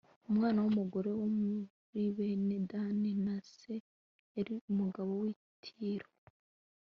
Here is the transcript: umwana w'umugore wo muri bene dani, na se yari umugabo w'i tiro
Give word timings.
umwana 0.29 0.59
w'umugore 0.63 1.09
wo 1.19 1.27
muri 1.37 2.03
bene 2.15 2.57
dani, 2.71 3.09
na 3.25 3.35
se 3.55 3.73
yari 4.35 4.53
umugabo 4.71 5.11
w'i 5.23 5.35
tiro 5.63 6.09